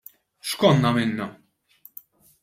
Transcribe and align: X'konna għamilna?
X'konna 0.51 0.91
għamilna? 0.93 1.27